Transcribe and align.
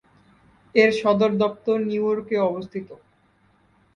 এর 0.75 0.91
সদর 1.01 1.31
দপ্তর 1.41 1.77
নিউ 1.89 2.03
ইয়র্কে 2.05 2.37
অবস্থিত। 2.49 2.87